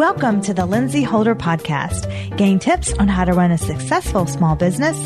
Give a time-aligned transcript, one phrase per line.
[0.00, 2.08] Welcome to the Lindsey Holder Podcast.
[2.38, 4.96] Gain tips on how to run a successful small business,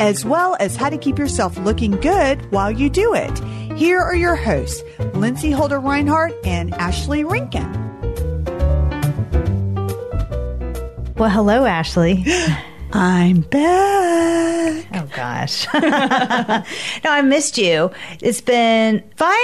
[0.00, 3.38] as well as how to keep yourself looking good while you do it.
[3.76, 4.82] Here are your hosts,
[5.12, 7.68] Lindsey Holder Reinhardt and Ashley Rinkin.
[11.18, 12.24] Well, hello, Ashley.
[12.94, 14.86] I'm back.
[14.94, 15.66] Oh, gosh.
[15.74, 17.90] no, I missed you.
[18.22, 19.36] It's been fun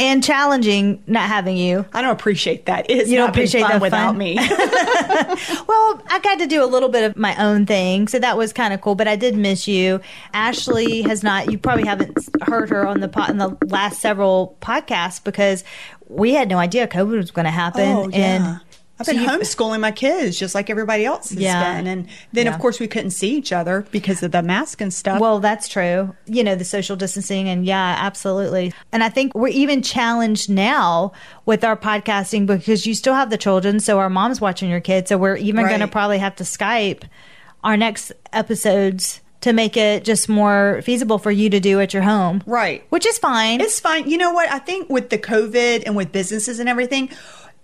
[0.00, 1.84] and challenging not having you.
[1.92, 2.86] I don't appreciate that.
[2.90, 4.18] It's You don't appreciate that without fun?
[4.18, 4.36] me.
[5.68, 8.52] Well, I got to do a little bit of my own thing, so that was
[8.52, 8.94] kind of cool.
[8.94, 10.00] But I did miss you.
[10.32, 11.50] Ashley has not.
[11.50, 15.64] You probably haven't heard her on the pot in the last several podcasts because
[16.08, 17.88] we had no idea COVID was going to happen.
[17.88, 18.16] oh, yeah.
[18.16, 18.60] And
[19.00, 21.74] I've so been homeschooling my kids just like everybody else has Yeah.
[21.76, 21.86] been.
[21.86, 22.54] And then, Yeah.
[22.54, 25.20] of course, we couldn't see each other because of the mask and stuff.
[25.20, 26.14] Well, that's true.
[26.26, 28.72] You know, the social distancing, and yeah, absolutely.
[28.92, 31.12] And I think we're even challenged now
[31.46, 33.80] with our podcasting because you still have the children.
[33.80, 35.08] So our mom's watching your kids.
[35.08, 37.02] So we're even going to probably have to Skype
[37.64, 42.02] our next episodes to make it just more feasible for you to do at your
[42.02, 42.42] home.
[42.44, 42.84] Right.
[42.90, 43.62] Which is fine.
[43.62, 44.08] It's fine.
[44.10, 44.50] You know what?
[44.50, 47.08] I think with the COVID and with businesses and everything,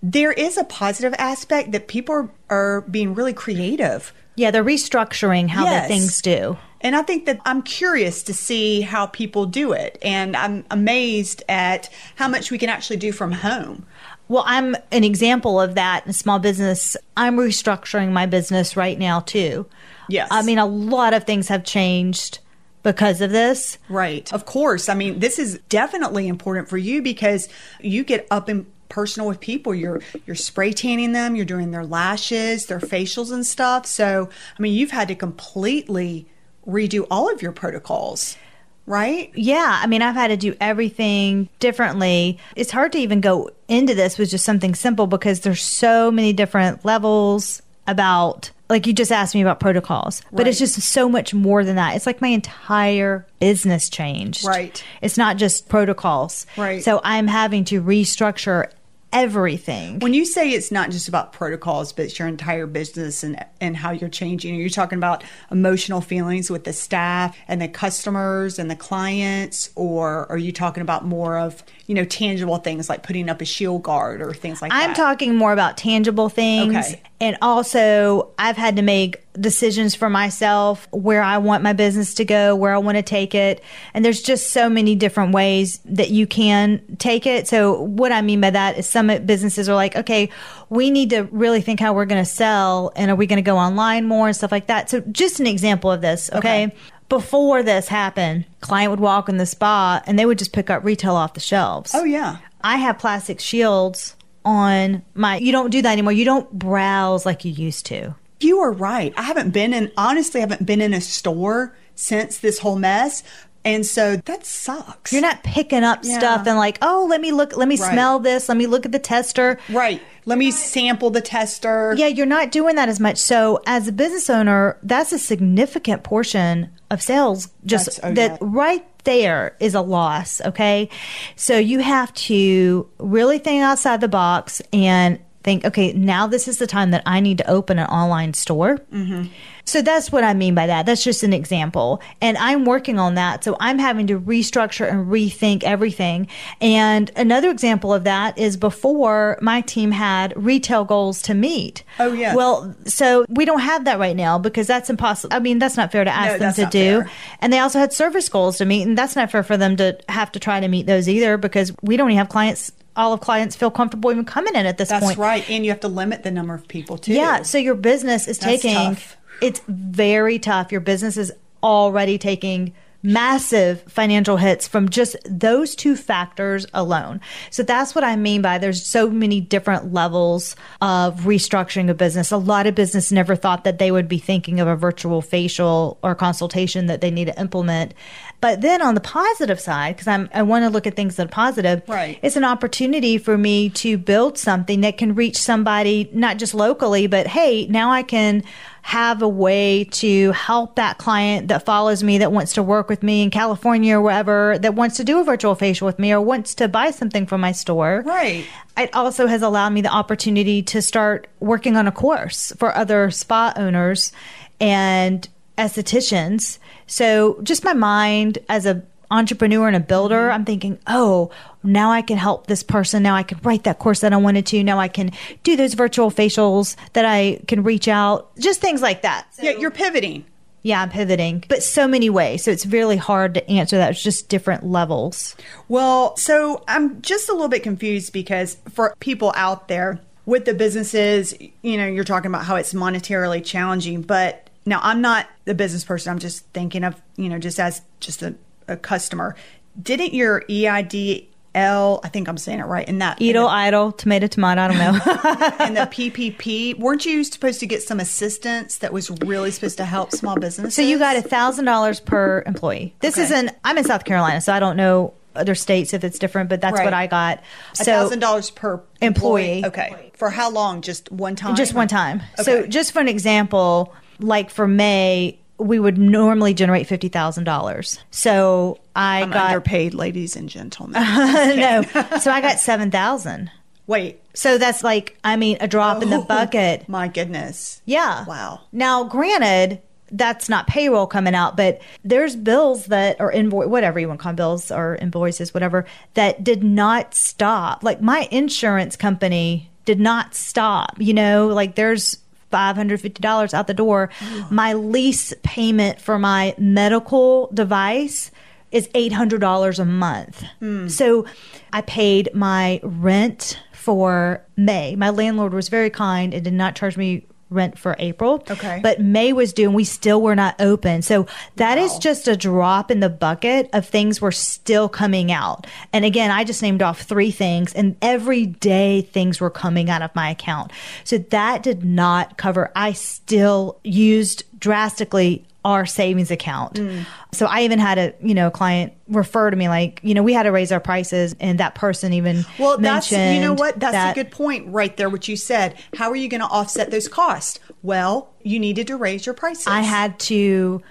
[0.03, 4.13] there is a positive aspect that people are, are being really creative.
[4.35, 5.87] yeah, they're restructuring how Yes.
[5.87, 6.57] the things do.
[6.81, 9.97] And I think that I'm curious to see how people do it.
[10.03, 13.87] And I'm amazed at how much we can actually do from home.
[14.27, 16.95] Well, I'm an example of that in small business.
[17.15, 19.65] I'm restructuring my business right now too.
[20.07, 20.27] Yes.
[20.29, 22.37] I mean, a lot of things have changed
[22.83, 23.79] because of this.
[23.89, 24.31] Right.
[24.31, 24.87] Of course.
[24.87, 27.49] I mean, this is definitely important for you because
[27.81, 29.73] you get up and personal with people.
[29.73, 33.85] You're you're spray tanning them, you're doing their lashes, their facials and stuff.
[33.85, 36.27] So, I mean, you've had to completely
[36.67, 38.37] redo all of your protocols,
[38.85, 39.31] right?
[39.35, 42.37] Yeah, I mean, I've had to do everything differently.
[42.55, 46.33] It's hard to even go into this with just something simple because there's so many
[46.33, 51.33] different levels about like you just asked me about protocols, but it's just so much
[51.33, 51.95] more than that.
[51.95, 54.45] It's like my entire business changed.
[54.45, 54.83] Right.
[55.01, 56.45] It's not just protocols.
[56.57, 56.83] Right.
[56.83, 58.69] So I'm having to restructure
[59.13, 59.99] everything.
[59.99, 63.75] When you say it's not just about protocols, but it's your entire business and and
[63.75, 68.59] how you're changing, are you talking about emotional feelings with the staff and the customers
[68.59, 73.03] and the clients, or are you talking about more of you know tangible things like
[73.03, 74.89] putting up a shield guard or things like that?
[74.89, 76.75] I'm talking more about tangible things.
[76.75, 77.01] Okay.
[77.19, 82.25] And also, I've had to make decisions for myself where I want my business to
[82.25, 83.63] go, where I want to take it.
[83.95, 87.47] And there's just so many different ways that you can take it.
[87.47, 90.29] So, what I mean by that is some businesses are like, okay,
[90.69, 93.41] we need to really think how we're going to sell and are we going to
[93.41, 94.87] go online more and stuff like that.
[94.91, 96.65] So, just an example of this, okay?
[96.65, 96.75] Okay.
[97.09, 100.83] Before this happened, client would walk in the spa and they would just pick up
[100.83, 101.91] retail off the shelves.
[101.95, 102.37] Oh yeah.
[102.61, 104.16] I have plastic shields
[104.47, 106.13] on my you don't do that anymore.
[106.13, 108.15] You don't browse like you used to.
[108.39, 109.13] You are right.
[109.17, 113.23] I haven't been in, honestly, I haven't been in a store since this whole mess.
[113.65, 115.11] And so that sucks.
[115.11, 116.19] You're not picking up Yeah.
[116.19, 117.91] stuff and like, "Oh, let me look, let me Right.
[117.91, 120.01] smell this, let me look at the tester." right.
[120.25, 121.93] Let me sample the tester.
[121.97, 123.17] Yeah, you're not doing that as much.
[123.17, 128.37] So, as a business owner, that's a significant portion of sales just oh, that yeah.
[128.41, 130.89] right there is a loss, okay?
[131.35, 136.59] So, you have to really think outside the box and think, okay, now this is
[136.59, 138.79] the time that I need to open an online store.
[138.91, 139.27] Mm-hmm.
[139.67, 140.85] So that's what I mean by that.
[140.85, 142.01] That's just an example.
[142.21, 143.43] And I'm working on that.
[143.43, 146.27] So I'm having to restructure and rethink everything.
[146.61, 151.83] And another example of that is before my team had retail goals to meet.
[151.99, 152.33] Oh, yeah.
[152.33, 155.35] Well, so we don't have that right now because that's impossible.
[155.35, 157.01] I mean, that's not fair to ask No, them to do.
[157.01, 157.11] fair.
[157.41, 158.87] And they also had service goals to meet.
[158.87, 161.73] And that's not fair for them to have to try to meet those either because
[161.81, 162.71] we don't even have clients.
[162.95, 165.17] All of clients feel comfortable even coming in at this That's point.
[165.17, 165.49] That's right.
[165.49, 167.13] And you have to limit the number of people too.
[167.13, 169.17] Yeah, so your business is That's taking tough.
[169.41, 170.71] It's very tough.
[170.71, 171.31] Your business is
[171.63, 177.21] already taking massive financial hits from just those two factors alone.
[177.51, 182.31] So that's what I mean by there's so many different levels of restructuring a business.
[182.31, 185.99] A lot of business never thought that they would be thinking of a virtual facial
[186.03, 187.93] or consultation that they need to implement.
[188.39, 191.25] But then on the positive side, because I'm I want to look at things that
[191.25, 192.19] are positive, Right.
[192.21, 197.07] it's an opportunity for me to build something that can reach somebody not just locally,
[197.07, 198.43] but hey, now I can
[198.83, 203.01] have a way to help that client that follows me that wants to work with
[203.03, 206.21] me in California or wherever that wants to do a virtual facial with me or
[206.21, 208.03] wants to buy something from my store.
[208.05, 208.45] Right.
[208.77, 213.09] It also has allowed me the opportunity to start working on a course for other
[213.11, 214.13] spa owners
[214.61, 215.27] and
[215.57, 216.59] estheticians.
[216.85, 220.33] So just my mind as a entrepreneur and a builder, mm-hmm.
[220.33, 221.31] I'm thinking, oh,
[221.63, 223.03] now I can help this person.
[223.03, 224.63] Now I can write that course that I wanted to.
[224.63, 225.11] Now I can
[225.43, 229.27] do those virtual facials that I can reach out, just things like that.
[229.41, 230.25] yeah, you're pivoting.
[230.63, 232.43] Yeah, I'm pivoting, but so many ways.
[232.43, 233.91] So it's really hard to answer that.
[233.91, 235.35] It's just different levels.
[235.69, 240.53] Well, so I'm just a little bit confused because for people out there with the
[240.53, 245.55] businesses, you know, you're talking about how it's monetarily challenging, but now I'm not the
[245.55, 246.11] business person.
[246.11, 248.35] I'm just thinking of, you know, just as just a,
[248.67, 249.35] a customer.
[249.81, 254.61] Didn't your EIDL, I think I'm saying it right, in that Edel, idle, tomato, tomato.
[254.61, 255.55] I don't know.
[255.65, 259.85] and the PPP, weren't you supposed to get some assistance that was really supposed to
[259.85, 260.75] help small businesses?
[260.75, 262.93] so you got a thousand dollars per employee.
[262.99, 263.23] This Okay.
[263.23, 263.51] isn't.
[263.63, 266.73] I'm in South Carolina, so I don't know other states if it's different, but that's
[266.77, 266.83] Right.
[266.85, 267.43] what I got.
[267.73, 269.63] a So thousand dollars per Employee.
[269.65, 270.81] Okay, for how long?
[270.81, 271.55] Just one time?
[271.55, 272.23] just one time.
[272.37, 277.99] So just for an example, like for May, we would normally generate fifty thousand dollars.
[278.11, 281.01] So I I'm got underpaid, ladies and gentlemen.
[281.03, 281.83] no.
[282.19, 283.51] So I got seven thousand.
[283.87, 286.89] Wait, So that's like, I mean, a drop in the Oh, bucket.
[286.89, 287.81] My goodness.
[287.85, 288.25] Yeah.
[288.25, 288.59] Wow.
[288.73, 289.81] Now, granted,
[290.11, 294.23] that's not payroll coming out, but there's bills that are invoice, whatever you want to
[294.23, 295.85] call them, bills or invoices, whatever,
[296.15, 297.81] that did not stop.
[297.81, 300.95] Like my insurance company did not stop.
[300.99, 302.17] You know, like there's
[302.51, 304.09] $550 out the door.
[304.49, 308.31] My lease payment for my medical device
[308.71, 310.43] is $800 a month.
[310.59, 310.87] Hmm.
[310.87, 311.25] So
[311.71, 314.95] I paid my rent for May.
[314.95, 318.43] My landlord was very kind and did not charge me rent for April.
[318.49, 318.79] Okay.
[318.83, 321.01] But May was due and we still were not open.
[321.01, 325.65] So that is just a drop in the bucket of things were still coming out.
[325.93, 330.01] And again, I just named off three things and every day things were coming out
[330.01, 330.71] of my account.
[331.03, 332.71] So that did not cover.
[332.75, 336.75] I still used drastically our savings account.
[336.75, 337.05] Mm.
[337.33, 340.31] So I even had a, you know, client refer to me like, you know, we
[340.31, 343.77] had to raise our prices and that person even Well, that's you know what?
[343.77, 345.09] That's that- a good point right there.
[345.09, 345.75] What you said.
[345.97, 347.59] How are you going to offset those costs?
[347.83, 349.67] Well, you needed to raise your prices.
[349.67, 350.81] I had to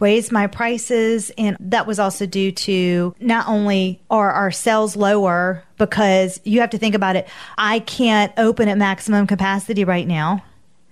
[0.00, 5.64] raise my prices and that was also due to not only are our sales lower
[5.78, 10.44] because you have to think about it I can't open at maximum capacity right now.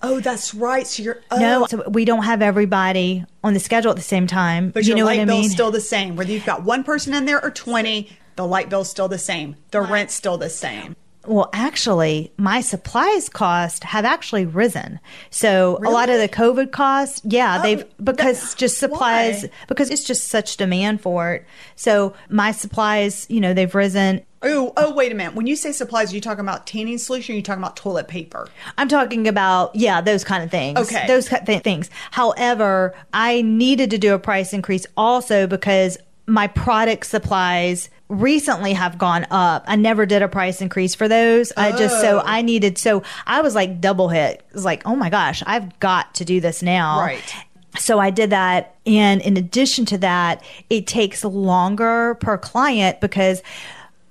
[0.02, 0.86] Oh, that's right.
[0.86, 4.26] So you're oh, No, so we don't have everybody on the schedule at the same
[4.26, 4.70] time.
[4.70, 5.50] but you your know light what I bill's mean?
[5.50, 6.16] still the same.
[6.16, 9.56] Whether you've got one person in there or twenty, the light bill's still the same.
[9.70, 10.96] The rent's still the same.
[11.26, 15.00] Well, actually, my supplies cost have actually risen.
[15.30, 19.50] So a lot of the COVID costs, yeah, oh, they've because that- just supplies why?
[19.68, 21.46] because it's just such demand for it.
[21.76, 24.22] So my supplies, you know, they've risen.
[24.42, 25.34] Oh, oh, wait a minute.
[25.34, 27.32] When you say supplies, are you talking about tanning solution?
[27.32, 28.46] Or are you talking about toilet paper?
[28.76, 30.78] I'm talking about yeah, those kind of things.
[30.78, 31.06] Okay.
[31.06, 31.88] those kind of things.
[32.10, 38.98] However, I needed to do a price increase also because my product supplies recently have
[38.98, 39.64] gone up.
[39.66, 41.52] I never did a price increase for those.
[41.56, 42.22] I just so Oh.
[42.24, 44.44] I needed so I was like double hit.
[44.48, 47.34] It was like, "Oh my gosh, I've got to do this now." Right.
[47.76, 53.42] So I did that and in addition to that, it takes longer per client because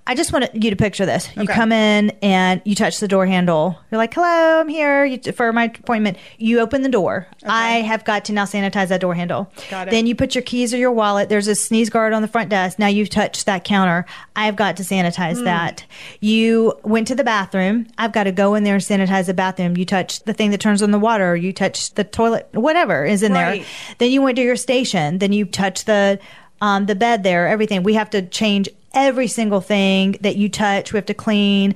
[0.05, 1.29] I just want you to picture this.
[1.38, 1.53] You Okay.
[1.53, 3.79] come in and you touch the door handle.
[3.89, 7.27] You're like, "Hello, I'm here you, for my appointment." You open the door.
[7.45, 9.50] I have got to now sanitize that door handle.
[9.71, 9.91] Got it.
[9.91, 11.29] Then you put your keys or your wallet.
[11.29, 12.77] There's a sneeze guard on the front desk.
[12.79, 14.05] Now you've touched that counter.
[14.35, 15.45] I've got to sanitize Hmm.
[15.45, 15.85] that.
[16.19, 17.88] You went to the bathroom.
[17.98, 19.77] I've got to go in there and sanitize the bathroom.
[19.77, 21.33] You touched the thing that turns on the water.
[21.38, 22.50] You touched the toilet.
[22.51, 23.62] Whatever is in Right.
[23.62, 23.65] there.
[24.00, 25.19] Then you went to your station.
[25.19, 26.19] Then you touched the
[26.62, 27.48] um, the bed there.
[27.48, 27.83] Everything.
[27.83, 30.93] We have to change every single thing that you touch.
[30.93, 31.75] We have to clean.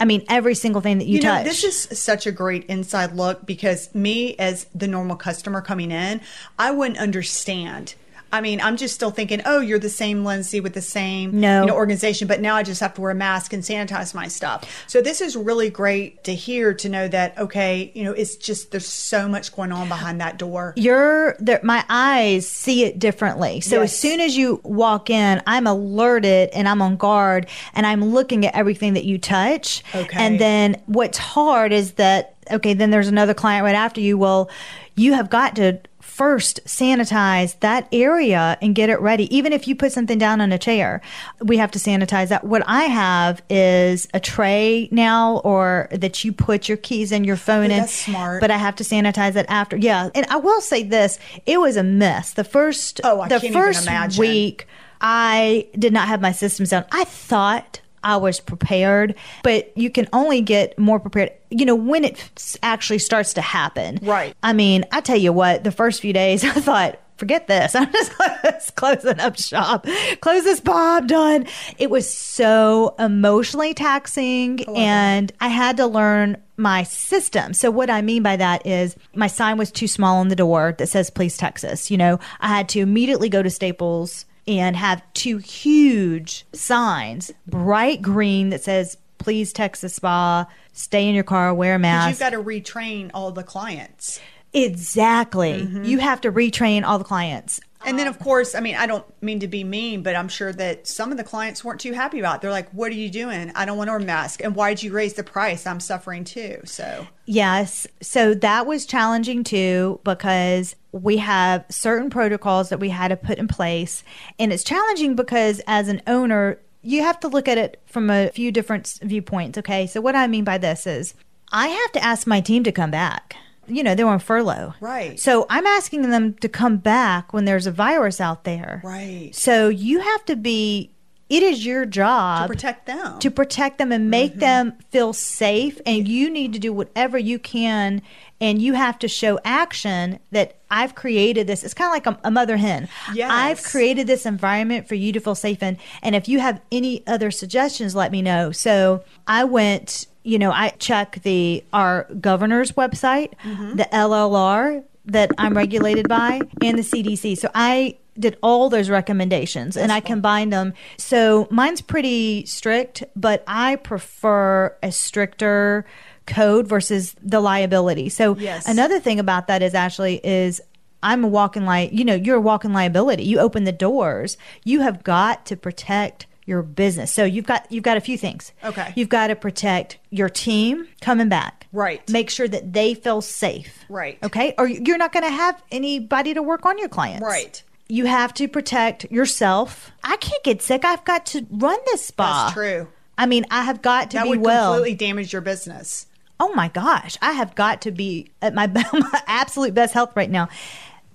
[0.00, 1.44] I mean, every single thing that you, You know, touch.
[1.44, 6.20] this is such a great inside look because me, as the normal customer coming in,
[6.58, 7.94] I wouldn't understand.
[8.32, 11.62] I mean, I'm just still thinking, oh, you're the same Lindsey with the same No.
[11.62, 14.28] you know, organization, but now I just have to wear a mask and sanitize my
[14.28, 14.64] stuff.
[14.86, 18.70] So this is really great to hear to know that okay, you know, it's just
[18.70, 20.74] there's so much going on behind that door.
[20.76, 25.66] you're there my eyes see it differently so as soon as you walk in i'm
[25.66, 30.16] alerted and i'm on guard and i'm looking at everything that you touch Okay.
[30.18, 34.50] and then what's hard is that okay then there's another client right after you well
[34.96, 35.78] you have got to
[36.18, 40.50] first sanitize that area and get it ready even if you put something down on
[40.52, 41.00] a chair
[41.40, 46.32] we have to sanitize that what i have is a tray now or that you
[46.32, 48.40] put your keys and your phone in that's smart.
[48.40, 49.76] but I have to sanitize it after.
[49.76, 52.32] Yeah, and I will say this: it was a mess.
[52.32, 54.66] The first, Oh, I the first week,
[55.00, 56.84] I did not have my systems down.
[56.92, 61.32] I thought I was prepared, but you can only get more prepared.
[61.50, 63.98] You know when it f- actually starts to happen.
[64.02, 64.34] Right.
[64.42, 67.00] I mean, I tell you what, the first few days, I thought.
[67.16, 67.74] forget this.
[67.74, 69.86] I'm just closing up shop.
[70.20, 71.46] Close this Bob done.
[71.76, 77.54] It was so emotionally taxing and I had to learn my system.
[77.54, 80.76] So what I mean by that is my sign was too small on the door
[80.78, 81.90] that says please Texas.
[81.90, 88.02] You know, I had to immediately go to Staples and have two huge signs, bright
[88.02, 92.08] green that says please Texas spa, stay in your car, wear a mask.
[92.08, 94.20] You've got to retrain all the clients.
[94.54, 95.62] Exactly.
[95.62, 95.84] Mm-hmm.
[95.84, 97.60] You have to retrain all the clients.
[97.84, 100.28] And then, of um, course, I mean, I don't mean to be mean, but I'm
[100.28, 102.36] sure that some of the clients weren't too happy about.
[102.36, 102.42] It.
[102.42, 103.52] They're like, "What are you doing?
[103.54, 104.42] I don't want to wear a mask.
[104.42, 105.66] And why did you raise the price?
[105.66, 107.86] I'm suffering too." So Yes.
[108.00, 113.38] So that was challenging too because we have certain protocols that we had to put
[113.38, 114.02] in place.
[114.38, 118.30] And it's challenging because as an owner, you have to look at it from a
[118.30, 119.58] few different viewpoints.
[119.58, 119.86] Okay.
[119.86, 121.14] So, what I mean by this is
[121.52, 123.36] I have to ask my team to come back.
[123.68, 124.74] You know, they were on furlough.
[124.80, 125.18] Right.
[125.18, 128.80] So, I'm asking them to come back when there's a virus out there.
[128.84, 129.34] Right.
[129.34, 130.92] So, you have to be,
[131.28, 133.18] it is your job to protect them.
[133.18, 134.40] to protect them and make mm-hmm.
[134.40, 138.00] them feel safe and you need to do whatever you can
[138.40, 142.28] and you have to show action that I've created this it's kind of like a,
[142.28, 143.30] a mother hen Yes.
[143.30, 147.06] I've created this environment for you to feel safe in and if you have any
[147.06, 152.72] other suggestions let me know so I went you know I check the our governor's
[152.72, 153.76] website mm-hmm.
[153.76, 159.76] the LLR that I'm regulated by and the CDC so I did all those recommendations
[159.76, 160.74] and I combined them.
[160.96, 165.86] So mine's pretty strict, but I prefer a stricter
[166.26, 168.08] code versus the liability.
[168.08, 168.66] So Yes.
[168.66, 170.60] another thing about that is actually is
[171.02, 173.24] I'm a walking li you know, you're a walking liability.
[173.24, 174.36] You open the doors.
[174.64, 177.12] You have got to protect your business.
[177.12, 178.52] So you've got you've got a few things.
[178.64, 178.92] Okay.
[178.96, 181.66] You've got to protect your team coming back.
[181.72, 182.08] Right.
[182.10, 183.84] Make sure that they feel safe.
[183.88, 184.18] Right.
[184.22, 184.54] Okay?
[184.58, 187.22] Or you're not going to have anybody to work on your clients.
[187.22, 187.62] Right.
[187.90, 189.92] You have to protect yourself.
[190.02, 190.84] I can't get sick.
[190.84, 192.44] I've got to run this spa.
[192.46, 192.88] That's true.
[193.16, 194.72] I mean, I have got to That be would well.
[194.74, 196.06] completely damage your business.
[196.40, 200.30] oh my gosh, I have got to be at my, my absolute best health right
[200.30, 200.48] now.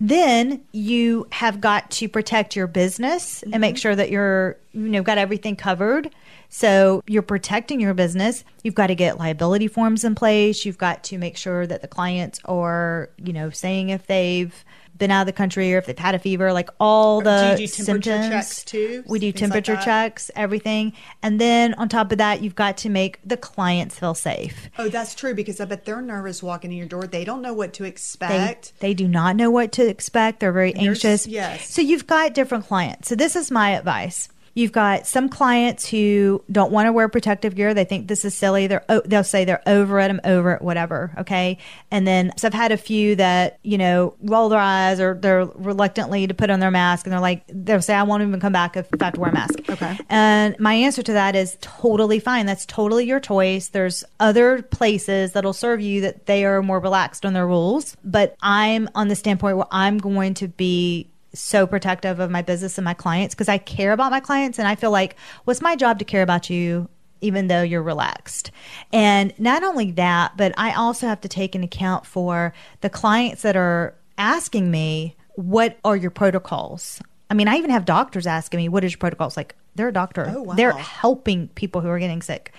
[0.04, 3.80] Then you have got to protect your business and make mm-hmm.
[3.80, 6.14] sure that you're, you know, got everything covered.
[6.56, 8.44] So you're protecting your business.
[8.64, 10.66] You've got to get liability forms in place.
[10.66, 14.54] You've got to make sure that the clients are, you know, saying if they've
[14.96, 17.58] been out of the country or if they've had a fever, like all Do the
[17.60, 18.30] you do temperature symptoms.
[18.30, 19.04] checks too?
[19.08, 20.94] We do Things like temperature checks, everything.
[21.24, 24.70] And then on top of that, you've got to make the clients feel safe.
[24.78, 27.08] Oh, that's true because I bet they're nervous walking in your door.
[27.08, 28.74] They don't know what to expect.
[28.80, 30.40] they do not know what to expect.
[30.40, 31.26] They're very There's- anxious.
[31.26, 31.68] yes.
[31.74, 33.10] So you've got different clients.
[33.10, 34.30] So this is my advice.
[34.56, 37.74] You've got some clients who don't want to wear protective gear.
[37.74, 38.68] They think this is silly.
[38.68, 40.10] They're they'll say they're over it.
[40.10, 40.62] I'm over it.
[40.62, 41.12] Whatever.
[41.18, 41.58] Okay.
[41.90, 45.46] And then so I've had a few that you know roll their eyes or they're
[45.46, 48.54] reluctantly to put on their mask, and they're like they'll say I won't even come
[48.54, 49.60] back if I have to wear a mask.
[49.70, 49.98] Okay.
[50.10, 52.46] And my answer to that is totally fine.
[52.46, 53.70] That's totally your choice.
[53.70, 57.98] There's other places that'll serve you that they are more relaxed on their rules.
[58.04, 62.78] But I'm on the standpoint where I'm going to be so protective of my business
[62.78, 65.76] and my clients because I care about my clients and I feel like what's my
[65.76, 66.90] job to care about you
[67.22, 68.52] even though you're relaxed.
[68.92, 73.42] And not only that, but I also have to take into account for the clients
[73.44, 77.02] that are asking me, what are your protocols?
[77.30, 79.38] I mean, I even have doctors asking me, what is your protocols?
[79.38, 80.32] Like, they're a doctor.
[80.36, 80.54] Oh, wow.
[80.54, 82.54] They're helping people who are getting sick.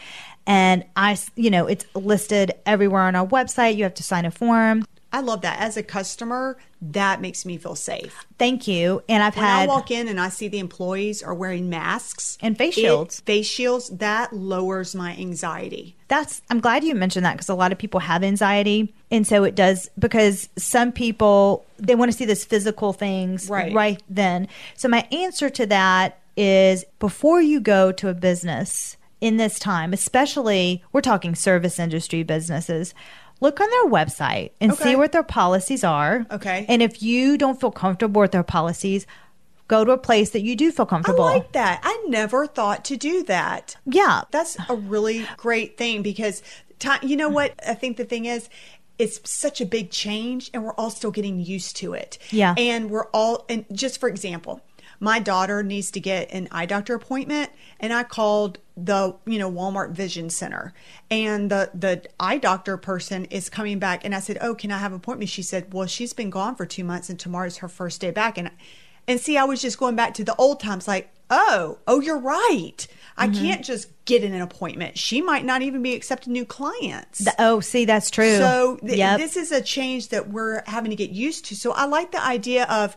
[0.47, 3.77] And I, you know, it's listed everywhere on our website.
[3.77, 4.85] You have to sign a form.
[5.15, 5.61] I love that.
[5.61, 8.27] As a customer, that makes me feel safe.
[8.39, 9.03] Thank you.
[9.09, 12.59] And I've When I walk in and I see the employees are wearing masks And
[12.59, 13.21] face it- shields.
[13.21, 15.97] face shields, that lowers my anxiety.
[16.09, 19.43] that's i'm glad you mentioned that because a lot of people have anxiety and so
[19.45, 23.73] it does because some people they want to see this physical things Right.
[23.73, 29.39] right then so my answer to that is before you go to a business in
[29.39, 32.95] this time especially we're talking service industry businesses
[33.45, 34.83] look on their website and Okay.
[34.83, 36.67] see what their policies are Okay.
[36.69, 39.07] and if you don't feel comfortable with their policies
[39.69, 41.81] go to a place that you do feel I comfortable like that.
[41.83, 43.77] I never thought to do that.
[43.87, 46.43] yeah That's a really great thing because,
[46.79, 47.55] time, you know what?
[47.67, 48.51] I think the thing is,
[48.99, 52.19] it's such a big change and we're all still getting used to it.
[52.31, 52.55] Yeah.
[52.59, 54.61] And we're all, and just for example,
[55.01, 59.51] my daughter needs to get an eye doctor appointment and I called the, you know,
[59.51, 60.73] Walmart Vision Center
[61.11, 64.79] and the, the eye doctor person is coming back and I said, oh, can I
[64.79, 65.31] have an appointment?
[65.31, 68.37] She said, well, she's been gone for two months and tomorrow's her first day back.
[68.39, 68.51] And,
[69.07, 72.19] and see, I was just going back to the old times like, oh, oh, you're
[72.19, 72.87] right.
[73.17, 73.41] I Mm-hmm.
[73.45, 74.99] can't just get in an appointment.
[74.99, 77.19] She might not even be accepting new clients.
[77.19, 79.19] Th- oh see that's true So th- Yep.
[79.21, 81.57] this is a change that we're having to get used to.
[81.57, 82.97] So I like the idea of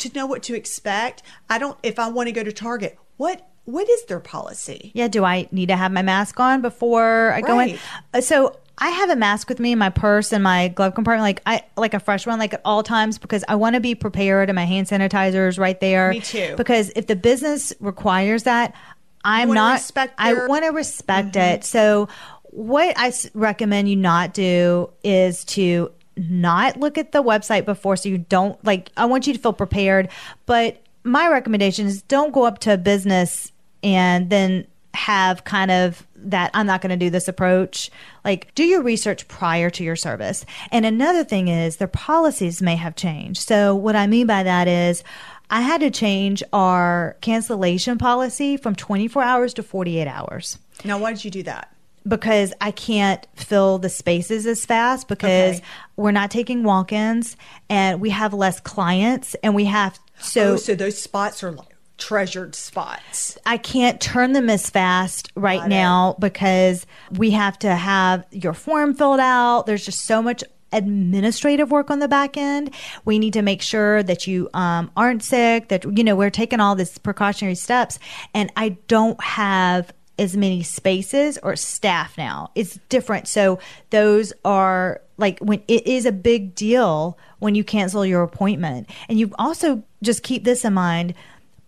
[0.00, 1.22] to know what to expect.
[1.48, 4.90] I don't if I want to go to Target, what what is their policy?
[4.94, 7.70] Yeah, do I need to have my mask on before I go in?
[7.70, 7.80] Right.
[8.14, 11.22] Uh, So I have a mask with me in my purse and my glove compartment,
[11.22, 13.94] like I like a fresh one, like at all times, because I want to be
[13.94, 16.10] prepared, and my hand sanitizer is right there.
[16.10, 16.54] Me too.
[16.56, 18.74] Because if the business requires that,
[19.22, 19.74] I'm not.
[19.74, 21.64] respect I want to respect it.
[21.64, 22.08] So
[22.44, 25.92] what I recommend you not do is to
[26.28, 29.52] not look at the website before so you don't like I want you to feel
[29.52, 30.08] prepared
[30.46, 36.06] but my recommendation is don't go up to a business and then have kind of
[36.16, 37.90] that I'm not going to do this approach.
[38.24, 40.44] Like do your research prior to your service.
[40.70, 43.40] And another thing is their policies may have changed.
[43.40, 45.02] So what I mean by that is
[45.48, 50.58] I had to change our cancellation policy from 24 hours to 48 hours.
[50.84, 51.74] Now, why did you do that?
[52.06, 55.64] Because I can't fill the spaces as fast because Okay.
[55.96, 57.36] we're not taking walk-ins
[57.68, 61.68] and we have less clients and we have so oh, so those spots are like
[61.98, 63.36] treasured spots.
[63.44, 65.68] I can't turn them as fast right Got it.
[65.68, 69.66] now because we have to have your form filled out.
[69.66, 70.42] There's just so much
[70.72, 72.72] administrative work on the back end.
[73.04, 76.60] We need to make sure that you um, aren't sick, that, you know, we're taking
[76.60, 77.98] all these precautionary steps.
[78.34, 82.50] And I don't have as many spaces or staff now.
[82.54, 83.26] It's different.
[83.26, 83.58] So
[83.88, 88.88] those are like when it is a big deal when you cancel your appointment.
[89.08, 91.14] And you also just keep this in mind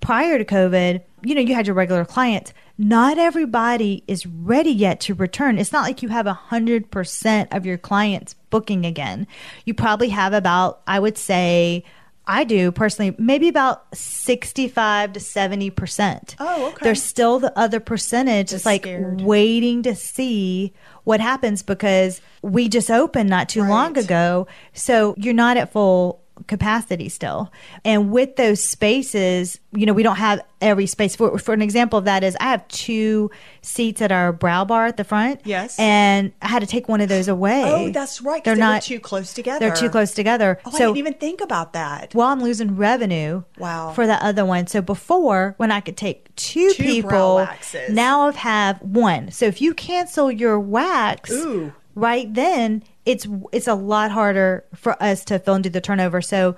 [0.01, 2.53] prior to COVID, you know, you had your regular clients.
[2.77, 5.59] Not everybody is ready yet to return.
[5.59, 9.27] It's not like you have a hundred percent of your clients booking again.
[9.65, 11.85] You probably have about, I would say,
[12.27, 16.37] I do personally, maybe about 65 to 70%.
[16.39, 16.77] Oh, okay.
[16.83, 18.51] There's still the other percentage.
[18.51, 19.21] Just It's like scared.
[19.23, 20.73] waiting to see
[21.05, 24.47] what happens because we just opened not too long ago.
[24.73, 27.51] So you're not at full capacity still.
[27.85, 31.17] And with those spaces, you know, we don't have every space.
[31.17, 33.31] For, for an example of that is I have two
[33.63, 35.41] seats at our brow bar at the front.
[35.45, 35.79] Yes.
[35.79, 37.63] And I had to take one of those away.
[37.65, 38.45] Oh, that's right.
[38.45, 39.59] They're they not too close together.
[39.59, 40.61] They're too close together.
[40.67, 42.15] Oh, I so didn't even think about that.
[42.15, 43.45] well, I'm losing revenue.
[43.59, 43.93] Wow.
[43.93, 44.67] For the other one.
[44.67, 47.47] So before, when I could take two, Two people,
[47.91, 49.31] now I've have one.
[49.31, 51.73] So if you cancel your wax, Ooh.
[51.95, 56.21] Right then it's it's a lot harder for us to fill and do the turnover.
[56.23, 56.57] So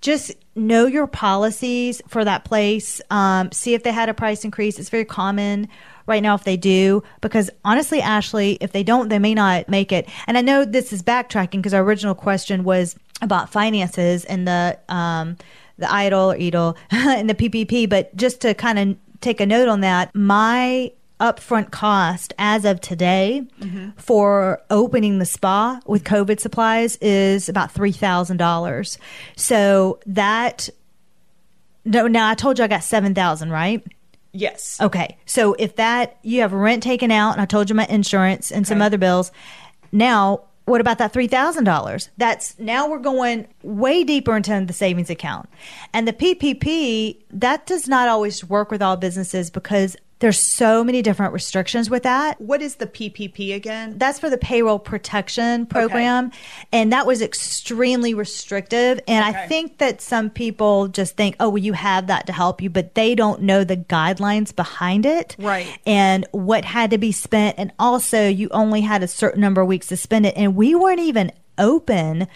[0.00, 3.00] just know your policies for that place.
[3.10, 4.78] Um, see if they had a price increase.
[4.78, 5.68] It's very common
[6.06, 9.92] right now if they do, because honestly, Ashley, if they don't, they may not make
[9.92, 10.08] it.
[10.26, 14.78] And I know this is backtracking because our original question was about finances and the
[14.88, 15.36] um,
[15.78, 17.88] the idle or idle and the PPP.
[17.88, 20.90] But just to kind of take a note on that, my
[21.22, 23.46] upfront cost as of today
[23.96, 28.98] for opening the spa with COVID supplies is about three thousand dollars.
[29.36, 30.68] So that
[31.84, 33.84] no, now I told you I got seven thousand, right?
[34.32, 34.78] Yes.
[34.80, 38.50] Okay, so if that you have rent taken out, and I told you my insurance
[38.50, 39.30] and some other bills,
[39.92, 42.08] now what about that three thousand dollars?
[42.16, 45.48] That's now we're going way deeper into the savings account,
[45.92, 51.02] and the PPP that does not always work with all businesses because there's so many
[51.02, 52.40] different restrictions with that.
[52.40, 53.98] What is the PPP again?
[53.98, 56.30] that's for the payroll protection program
[56.72, 61.58] and that was extremely restrictive and i think that some people just think oh well
[61.58, 65.36] you have that to help you but they don't know the guidelines behind it.
[65.38, 65.78] Right.
[65.86, 69.68] and what had to be spent and also you only had a certain number of
[69.68, 72.26] weeks to spend it and we weren't even open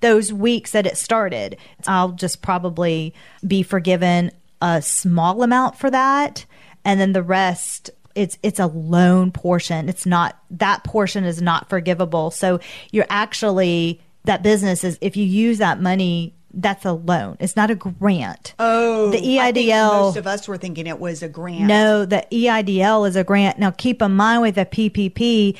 [0.00, 1.58] those weeks that it started.
[1.86, 3.14] I'll just probably
[3.46, 4.30] be forgiven
[4.62, 6.46] a small amount for that
[6.84, 11.68] and then the rest it's it's a loan portion it's not that portion is not
[11.68, 12.58] forgivable so
[12.90, 17.70] you're actually that business is if you use that money that's a loan it's not
[17.70, 21.62] a grant Oh, the EIDL most of us were thinking it was a grant.
[21.62, 23.58] no, the EIDL is a grant.
[23.58, 25.56] Now, keep in mind with the PPP,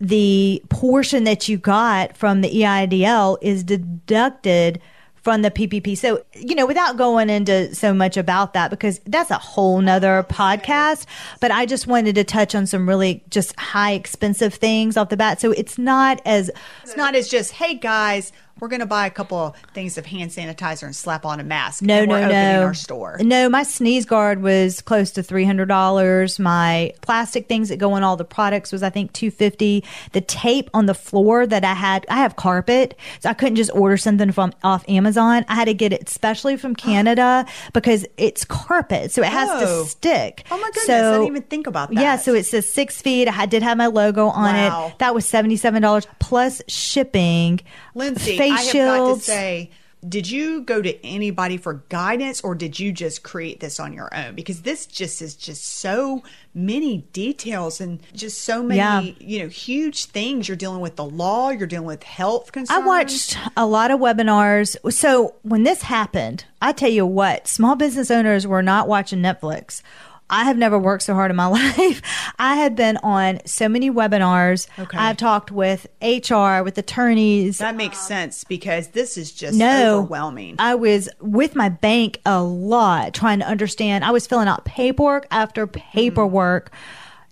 [0.00, 4.80] the portion that you got from the EIDL is deducted
[5.22, 5.96] from the PPP.
[5.96, 10.24] So, you know, without going into so much about that, because that's a whole nother
[10.28, 11.06] podcast,
[11.40, 15.16] but I just wanted to touch on some really just high expensive things off the
[15.16, 15.40] bat.
[15.40, 16.50] So it's not as
[16.82, 20.06] It's not as just, hey guys, we're going to buy a couple of things of
[20.06, 21.82] hand sanitizer and slap on a mask.
[21.82, 22.62] No, no, we're no.
[22.62, 23.18] our store.
[23.20, 26.38] No, my sneeze guard was close to three hundred dollars.
[26.38, 29.84] My plastic things that go in all the products was I think two fifty.
[30.12, 33.70] The tape on the floor that I had, I have carpet, so I couldn't just
[33.74, 35.44] order something from off Amazon.
[35.48, 39.82] I had to get it specially from Canada because it's carpet, so it has Oh.
[39.84, 40.44] to stick.
[40.50, 42.00] Oh my goodness, So, I didn't even think about that.
[42.00, 43.28] Yeah, so it says six feet.
[43.28, 44.88] I did have my logo on Wow.
[44.88, 44.98] it.
[44.98, 47.60] That was seventy seven dollars plus shipping.
[47.94, 49.70] Lindsey, face I have got to say,
[50.08, 54.08] did you go to anybody for guidance or did you just create this on your
[54.16, 54.34] own?
[54.34, 56.22] Because this just is just so
[56.54, 59.00] many details and just so many, Yeah.
[59.18, 60.48] you know, huge things.
[60.48, 62.82] You're dealing with the law, you're dealing with health concerns.
[62.82, 64.74] I watched a lot of webinars.
[64.90, 69.82] So when this happened, I tell you what, small business owners were not watching Netflix.
[70.30, 72.00] I have never worked so hard in my life.
[72.38, 74.68] I have been on so many webinars.
[74.78, 74.96] Okay.
[74.96, 77.58] I've talked with HR, with attorneys.
[77.58, 80.56] That makes um, sense because this is just no, overwhelming.
[80.58, 84.04] I was with my bank a lot trying to understand.
[84.04, 85.72] I was filling out paperwork after hmm.
[85.72, 86.70] paperwork.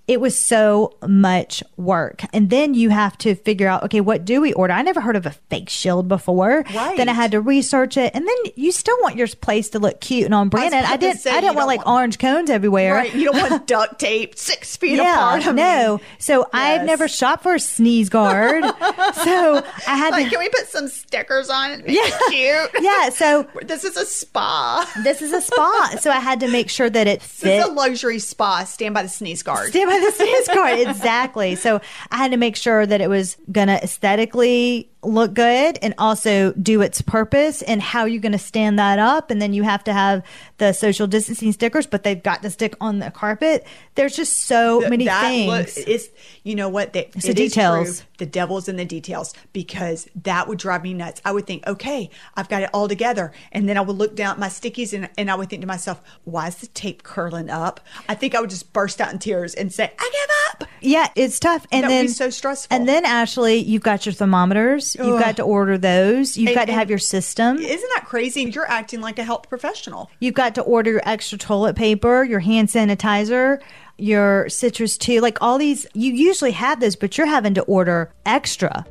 [0.08, 2.22] It was so much work.
[2.32, 4.72] And then you have to figure out, okay, what do we order?
[4.72, 6.64] I never heard of a fake shield before.
[6.74, 6.96] Right.
[6.96, 8.12] Then I had to research it.
[8.14, 10.74] And then you still want your place to look cute and on brand.
[10.74, 12.94] I to didn't say, I didn't want like want- orange cones everywhere.
[12.94, 13.14] right.
[13.14, 15.42] You don't want duct tape six feet Yeah, apart.
[15.42, 16.00] I mean, no.
[16.18, 18.64] So I've never shopped for a sneeze guard.
[19.14, 21.84] so I had Like, to can we put some stickers on it?
[21.86, 22.00] Yeah.
[22.04, 22.82] it cute.
[22.88, 24.90] Yeah, so This is a spa.
[25.04, 25.96] this is a spa.
[26.00, 28.64] So I had to make sure that it This is a luxury spa.
[28.64, 29.68] Stand by the sneeze guard.
[29.70, 30.78] Stand by the sneeze guard.
[30.80, 31.54] Exactly.
[31.54, 31.80] So
[32.10, 36.52] I had to make sure that it was going to aesthetically look good and also
[36.52, 39.30] do its purpose and how you're going to stand that up.
[39.30, 40.24] And then you have to have
[40.58, 43.66] the social distancing stickers, but they've got to stick on the carpet.
[43.94, 45.76] There's just so many that things.
[45.76, 46.08] it's
[46.48, 48.04] you know what they, the details.
[48.18, 52.08] the devil's in the details because that would drive me nuts i would think okay
[52.36, 55.10] i've got it all together and then i would look down at my stickies and,
[55.18, 58.40] and i would think to myself why is the tape curling up i think i
[58.40, 61.66] would just burst out in tears and say i give up yeah, it's tough.
[61.72, 62.74] And That would then be so stressful.
[62.74, 64.96] And then Ashley, you've got your thermometers.
[64.98, 65.20] You've Ugh.
[65.20, 66.36] got to order those.
[66.36, 67.58] You've And- got to have your system.
[67.58, 71.38] isn't that crazy you're acting like a health professional You've got to order your extra
[71.38, 73.60] toilet paper, your hand sanitizer,
[73.96, 75.86] your citrus tea, like all these.
[75.94, 78.84] You usually have those, but you're having to order extra.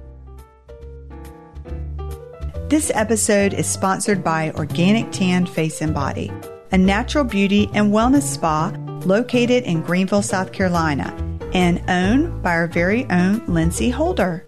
[2.70, 6.30] This episode is sponsored by Organic Tan Face and Body,
[6.74, 8.74] a natural beauty and wellness spa
[9.06, 11.15] located in Greenville, South Carolina,
[11.54, 14.43] and owned by our very own Lindsey Holder.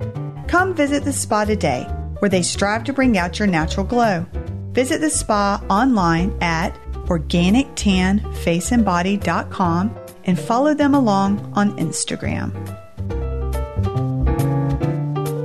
[0.50, 1.84] Come visit the spa today,
[2.18, 4.26] where they strive to bring out your natural glow.
[4.72, 6.74] Visit the spa online at
[7.06, 12.52] organictanfaceandbody.com and follow them along on Instagram.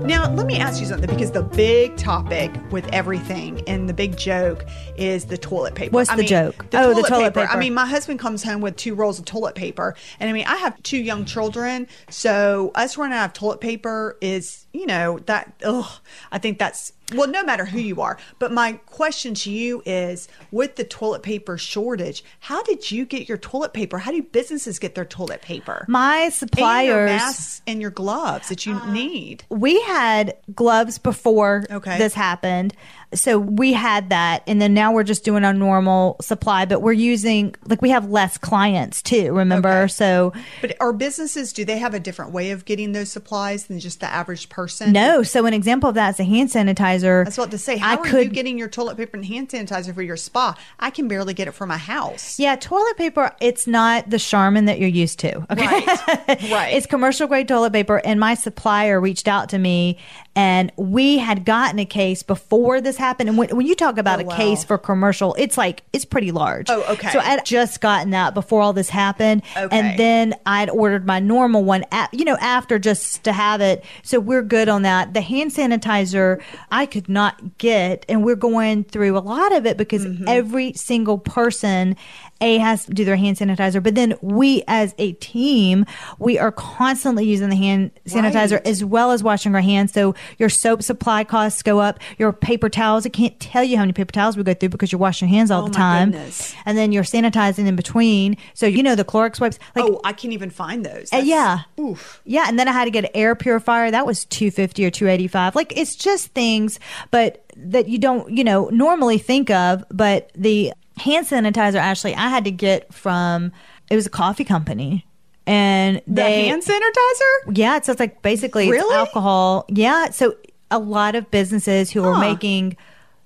[0.06, 4.16] Now, let me ask you something because the big topic with everything and the big
[4.16, 4.64] joke
[4.96, 5.92] is the toilet paper.
[5.92, 6.64] What's the joke?
[6.72, 7.50] Oh, the toilet paper.
[7.50, 9.96] I mean, my husband comes home with two rolls of toilet paper.
[10.18, 11.88] And I mean, I have two young children.
[12.08, 15.90] So us running out of toilet paper is, you know, that, ugh,
[16.32, 18.18] I think that's, well, no matter who you are.
[18.38, 23.28] But my question to you is with the toilet paper shortage, how did you get
[23.28, 23.98] your toilet paper?
[23.98, 25.84] How do businesses get their toilet paper?
[25.88, 27.10] My and your suppliers.
[27.10, 29.44] masks and your gloves that you uh, need.
[29.48, 31.96] we had gloves before Okay.
[31.98, 32.74] this happened.
[33.14, 34.42] So we had that.
[34.46, 38.10] And then now we're just doing our normal supply, but we're using, like, we have
[38.10, 39.68] less clients too, remember?
[39.82, 39.88] Okay.
[39.88, 43.78] So, But are businesses, do they have a different way of getting those supplies than
[43.80, 44.92] just the average person?
[44.92, 45.22] no.
[45.22, 47.24] So, an example of that is a hand sanitizer.
[47.24, 49.48] that's what to say, how I are could you getting your toilet paper and hand
[49.48, 50.56] sanitizer for your spa?
[50.78, 52.38] I can barely get it for my house.
[52.38, 55.46] Yeah, toilet paper, it's not the Charmin that you're used to.
[55.52, 55.66] Okay.
[55.66, 56.40] Right.
[56.54, 56.74] Right.
[56.74, 58.00] it's commercial grade toilet paper.
[58.04, 59.98] And my supplier reached out to me
[60.36, 63.03] and we had gotten a case before this happened.
[63.04, 64.36] Happen and when, when you talk about Oh, a wow.
[64.36, 66.70] case for commercial, it's like, it's pretty large.
[66.70, 67.10] Oh, okay.
[67.10, 69.42] So I'd just gotten that before all this happened.
[69.56, 69.78] Okay.
[69.78, 73.84] And then I'd ordered my normal one, at, you know, after just to have it.
[74.02, 75.12] So we're good on that.
[75.12, 76.40] The hand sanitizer,
[76.70, 78.06] I could not get.
[78.08, 80.24] And we're going through a lot of it because Mm-hmm.
[80.28, 81.96] every single person
[82.40, 85.84] a has to do their hand sanitizer but then we as a team
[86.18, 88.66] we are constantly using the hand sanitizer Right.
[88.66, 92.68] as well as washing our hands so your soap supply costs go up your paper
[92.68, 95.28] towels i can't tell you how many paper towels we go through because you're washing
[95.28, 96.54] your hands all Oh, the time goodness.
[96.66, 100.12] and then you're sanitizing in between so you know the clorox wipes like oh, I
[100.12, 101.12] can't even find those.
[101.12, 101.60] uh, yeah.
[101.80, 102.20] Oof.
[102.24, 103.90] Yeah, and then I had to get an air purifier.
[103.90, 105.54] That was 250 or 285.
[105.54, 106.78] Like it's just things
[107.10, 112.28] but that you don't, you know, normally think of, but the hand sanitizer actually I
[112.28, 113.52] had to get from
[113.90, 115.06] it was a coffee company.
[115.46, 117.56] And The hand sanitizer?
[117.56, 118.94] yeah, so it's like basically it's Really?
[118.96, 119.66] alcohol.
[119.68, 120.34] Yeah, so
[120.70, 122.76] a lot of businesses who are making,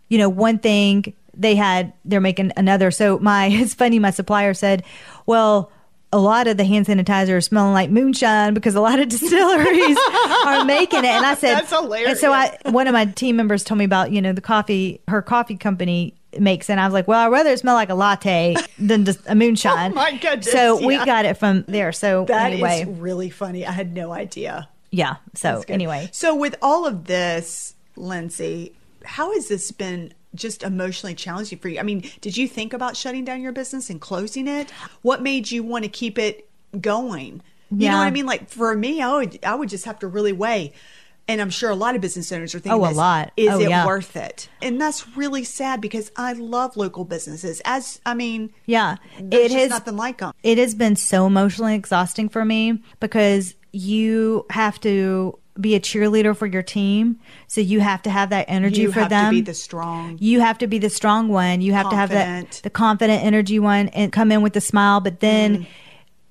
[0.08, 2.90] you know, one thing they had they're making another.
[2.90, 3.98] So my it's funny.
[3.98, 4.82] My supplier said,
[5.26, 5.70] "Well."
[6.10, 9.98] A lot of the hand sanitizer is smelling like moonshine because a lot of distilleries
[10.46, 11.04] are making it.
[11.08, 12.08] And I said, That's hilarious.
[12.12, 15.02] And so I, one of my team members told me about, you know, the coffee,
[15.06, 16.68] her coffee company makes.
[16.70, 19.30] And I was like, well, I'd rather it smell like a latte than just a
[19.32, 19.92] oh moonshine.
[19.92, 21.92] Oh, my goodness, So we got it from there.
[21.92, 23.66] So That is anyway, really funny.
[23.66, 24.68] I had no idea.
[24.90, 25.16] yeah.
[25.34, 31.58] So anyway, So with all of this, Lindsey, how has this been just emotionally challenging
[31.58, 31.80] for you.
[31.80, 34.70] I mean, did you think about shutting down your business and closing it?
[35.00, 37.42] What made you want to keep it going?
[37.70, 37.92] You Yeah.
[37.92, 38.26] know what I mean?
[38.26, 40.74] Like for me, I would I would just have to really weigh.
[41.28, 43.32] And I'm sure a lot of business owners are thinking, Oh, a this, lot.
[43.36, 43.84] Is Oh, it yeah.
[43.86, 44.48] worth it?
[44.62, 47.60] And that's really sad because I love local businesses.
[47.66, 49.70] As I mean, Yeah, there's it just has.
[49.70, 50.32] nothing like them.
[50.42, 56.36] It has been so emotionally exhausting for me because you have to be a cheerleader
[56.36, 59.24] for your team, so you have to have that energy You for have them.
[59.26, 60.16] to be the strong.
[60.20, 61.60] you have to be the strong one.
[61.60, 65.00] You have to have that the confident energy one and come in with a smile,
[65.00, 65.66] but then Mm.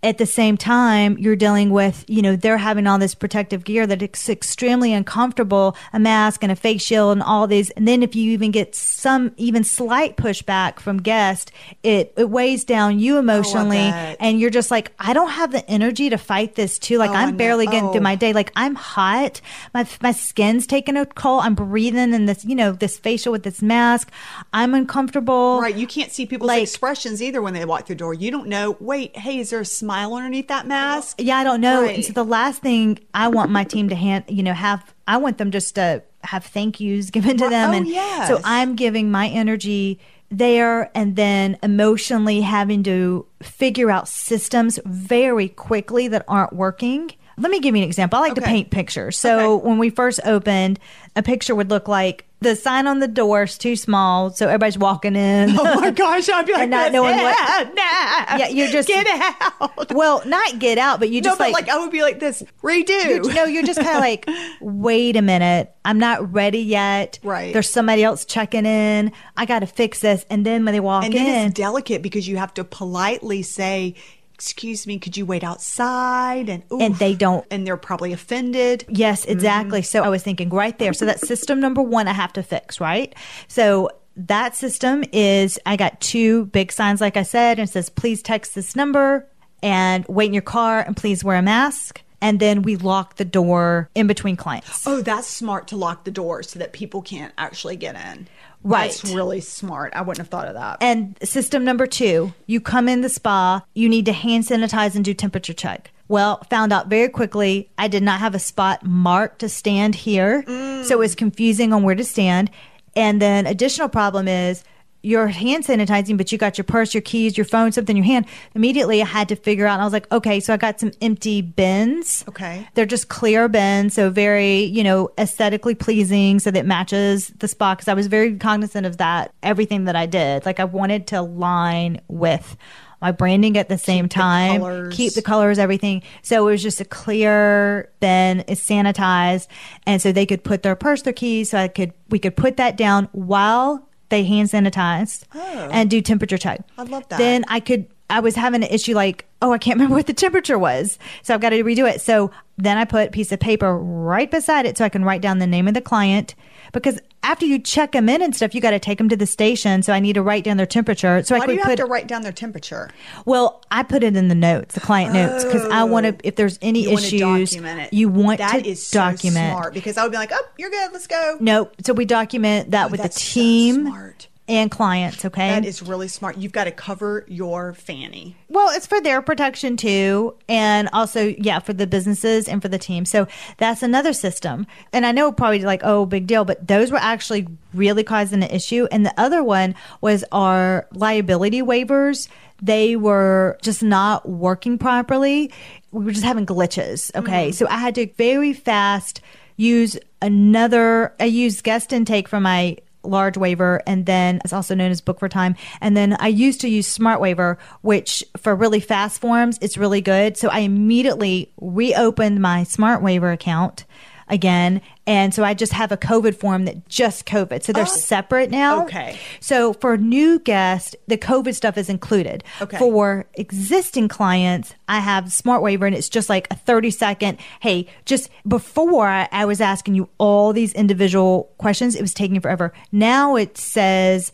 [0.04, 3.88] At the same time you're dealing with, you know, they're having all this protective gear
[3.88, 7.72] that it's extremely uncomfortable, a mask and a face shield and all these.
[7.72, 11.52] And then if you even get some even slight pushback from guests,
[11.84, 14.18] it it weighs down you oh, emotionally bet.
[14.20, 16.98] and you're just like, I don't have the energy to fight this too.
[17.00, 17.92] Like Oh, I'm barely getting Oh.
[17.92, 18.34] through my day.
[18.34, 19.42] Like I'm hot.
[19.74, 21.40] My my skin's taking a toll.
[21.40, 24.12] I'm breathing in this, you know, this facial with this mask.
[24.54, 25.60] I'm uncomfortable.
[25.62, 28.14] Right, you can't see people's Like- expressions either when they walk through the door.
[28.14, 28.78] You don't know.
[28.80, 31.16] Wait, hey, is there a smile underneath that mask?
[31.20, 31.84] Yeah, I don't know.
[31.84, 31.96] Right.
[31.96, 35.18] And so the last thing I want my team to hand, you know, have I
[35.18, 38.28] want them just to have thank yous given to them, Oh, and yes.
[38.28, 45.48] so I'm giving my energy there, and then emotionally having to figure out systems very
[45.48, 47.12] quickly that aren't working.
[47.40, 48.18] Let me give you an example.
[48.18, 49.18] I like to paint pictures.
[49.18, 49.68] So Okay.
[49.68, 50.80] when we first opened,
[51.16, 54.78] a picture would look like the sign on the door is too small, so everybody's
[54.78, 55.56] walking in.
[55.60, 58.38] Oh my gosh, I'd be like, And not knowing what- yeah, nah.
[58.38, 59.92] Yeah, you're just- get out.
[59.94, 62.44] well, not get out, but you no, just but like, I would be like this.
[62.64, 62.90] Redo.
[63.06, 64.28] You're- no, you're just kind of like,
[64.62, 67.18] wait a minute, I'm not ready yet.
[67.24, 67.54] Right.
[67.54, 69.12] There's somebody else checking in.
[69.36, 70.24] I got to fix this.
[70.30, 73.42] And then when they walk and in, then it's delicate because you have to politely
[73.42, 73.96] say,
[74.38, 78.86] "Excuse me, could you wait outside?" And And they don't- and they're probably offended.
[78.88, 79.32] yes, mm-hmm.
[79.32, 79.82] exactly.
[79.82, 80.94] So I was thinking right there.
[80.94, 83.16] So that's system number one I have to fix, right?
[83.48, 87.90] So that system is I got two big signs, like I said, and it says,
[87.90, 89.28] please text this number
[89.62, 92.02] and wait in your car and please wear a mask.
[92.20, 94.88] And then we lock the door in between clients.
[94.88, 98.28] Oh, that's smart to lock the door so that people can't actually get in.
[98.68, 98.92] Right.
[98.92, 99.94] That's really smart.
[99.96, 100.78] I wouldn't have thought of that.
[100.82, 105.06] And system number two, you come in the spa, you need to hand sanitize and
[105.06, 105.92] do temperature check.
[106.10, 110.44] Well, found out very quickly I did not have a spot marked to stand here.
[110.46, 110.92] So mm.
[110.92, 112.52] it was confusing on where to stand.
[112.96, 114.64] And then additional problem is
[115.08, 118.14] you're hand sanitizing, but you got your purse, your keys, your phone, something in your
[118.14, 118.26] hand.
[118.56, 120.92] Immediately I had to figure out, and I was like, okay, so I got some
[121.02, 122.26] empty bins.
[122.28, 122.68] Okay.
[122.74, 127.78] They're just clear bins, so very, you know, aesthetically pleasing, so that matches the spot.
[127.78, 130.46] Because I was very cognizant of that, everything that I did.
[130.46, 132.58] Like I wanted to line with
[133.02, 134.94] my branding at the same the time, colors.
[134.94, 136.04] keep the colors, everything.
[136.22, 139.48] So it was just a clear bin, it's sanitized,
[139.86, 141.52] and so they could put their purse, their keys.
[141.52, 145.70] So I could, we could put that down while they hand sanitized Oh.
[145.72, 146.62] and do temperature check.
[146.78, 147.18] I love that.
[147.18, 150.14] Then I could I was having an issue like, oh, I can't remember what the
[150.14, 150.98] temperature was.
[151.24, 152.00] So I've got to redo it.
[152.00, 155.22] So then I put a piece of paper right beside it so I can write
[155.22, 156.34] down the name of the client.
[156.74, 159.26] Because after you check them in and stuff, you got to take them to the
[159.26, 159.84] station.
[159.84, 161.24] So I need to write down their temperature.
[161.24, 162.90] So Why I do you put have to write down their temperature?
[163.26, 165.86] well, I put it in the notes, the client notes, because I oh.
[165.88, 166.28] want to.
[166.28, 167.94] If there's any You want to issues, document it.
[167.94, 169.52] you want That to is so document.
[169.52, 170.92] smart because I would be like, oh, you're good.
[170.94, 171.38] Let's go.
[171.40, 171.76] Nope.
[171.86, 174.27] So we document that oh, with the so team smart.
[174.48, 175.26] And clients.
[175.26, 175.50] Okay.
[175.50, 176.38] That is really smart.
[176.38, 178.36] You've got to cover your fanny.
[178.48, 180.36] Well, it's for their protection too.
[180.48, 183.06] And also, yeah, for the businesses and for the team.
[183.06, 184.66] So that's another system.
[184.94, 188.50] And I know probably like, oh, big deal, but those were actually really causing an
[188.50, 188.88] issue.
[188.92, 192.30] And the other one was our liability waivers.
[192.62, 195.52] They were just not working properly.
[195.92, 197.14] We were just having glitches.
[197.16, 197.50] Okay.
[197.50, 197.52] Mm-hmm.
[197.52, 199.22] So I had to very fast
[199.58, 204.92] use another, I used guest intake for my large waiver and then it's also known
[204.92, 205.58] as Book4Time.
[205.82, 210.38] And then i used to use Smartwaiver which for really fast forms it's really good.
[210.38, 213.86] So i immediately reopened my Smartwaiver account
[214.30, 214.82] again.
[215.06, 217.64] And so i just have a covid form that just covid.
[217.64, 217.86] So they're oh.
[217.86, 218.84] separate now.
[218.84, 219.18] Okay.
[219.40, 222.44] so for new guests the covid stuff is included.
[222.62, 222.78] Okay.
[222.78, 228.30] for existing clients i have Smartwaiver and it's just like a 30 second hey just
[228.48, 232.74] before I, I was asking you all these individual questions it was taking forever.
[232.92, 234.32] Now it says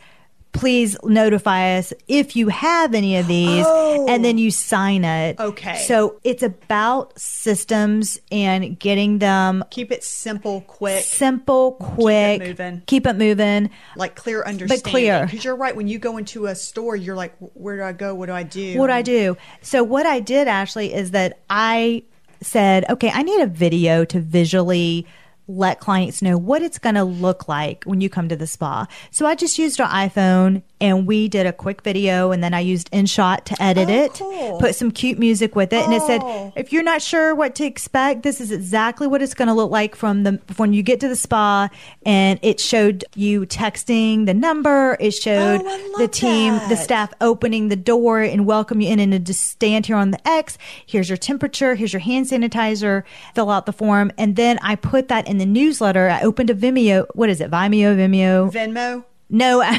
[0.53, 4.05] please notify us if you have any of these Oh.
[4.07, 5.77] and then you sign it oh, Okay.
[5.85, 12.47] so it's about systems and getting them Keep it simple, quick, simple quick keep it
[12.59, 12.81] moving.
[12.85, 14.83] keep it moving like clear understanding.
[14.83, 15.25] but clear.
[15.25, 15.75] Because you're right.
[15.75, 18.13] When you go into a store, you're like, where do I go?
[18.15, 18.77] What do I do?
[18.79, 19.35] What do I do.
[19.61, 22.03] So what I did Ashley is that I
[22.41, 25.07] said, okay, I need a video to visually
[25.47, 28.87] let clients know what it's going to look like when you come to the spa.
[29.11, 32.59] So I just used our iPhone and we did a quick video and then I
[32.59, 34.59] used InShot to edit Oh, it, cool.
[34.59, 35.83] put some cute music with it.
[35.85, 36.07] And it Oh.
[36.07, 39.53] said, if you're not sure what to expect, this is exactly what it's going to
[39.53, 41.69] look like from the, when you get to the spa.
[42.05, 44.97] And it showed you texting the number.
[44.99, 49.13] It showed Oh, the team, the staff opening the door and welcome you in and
[49.13, 50.57] to just stand here on the X.
[50.85, 51.75] Here's your temperature.
[51.75, 53.03] Here's your hand sanitizer.
[53.35, 54.11] Fill out the form.
[54.17, 56.09] And then I put that in the newsletter.
[56.09, 57.05] I opened a Vimeo.
[57.13, 57.49] What is it?
[57.49, 58.51] Vimeo, Vimeo?
[58.51, 59.05] Venmo.
[59.29, 59.63] No.